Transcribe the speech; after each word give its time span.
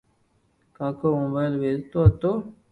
ڪاڪو 0.77 1.07
موبائل 1.21 1.53
ويچتو 1.61 1.99
ھتو 2.07 2.31